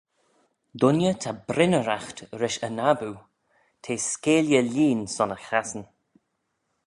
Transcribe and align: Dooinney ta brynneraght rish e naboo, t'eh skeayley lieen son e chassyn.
Dooinney 0.79 1.15
ta 1.21 1.31
brynneraght 1.47 2.17
rish 2.39 2.59
e 2.67 2.69
naboo, 2.77 3.17
t'eh 3.81 4.01
skeayley 4.09 4.67
lieen 4.73 5.01
son 5.15 5.35
e 5.35 5.37
chassyn. 5.47 5.83